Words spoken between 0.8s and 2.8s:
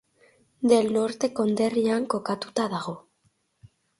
Norte konderrian kokatua